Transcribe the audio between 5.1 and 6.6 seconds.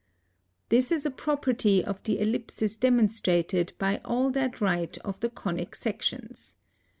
the conic sections.